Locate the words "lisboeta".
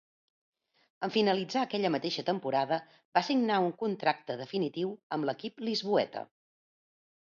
5.69-6.25